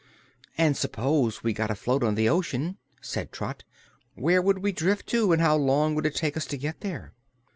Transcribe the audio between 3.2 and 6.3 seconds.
Trot, "where would we drift to, and how long would it